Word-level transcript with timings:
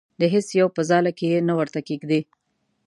د 0.19 0.21
هیڅ 0.33 0.47
یو 0.59 0.67
په 0.75 0.81
ځاله 0.89 1.11
کې 1.17 1.25
یې 1.33 1.39
نه 1.49 1.53
ورته 1.59 1.79
کېږدي. 1.87 2.21